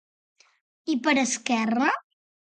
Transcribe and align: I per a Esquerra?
I 0.93 0.95
per 1.07 1.13
a 1.13 1.21
Esquerra? 1.25 1.91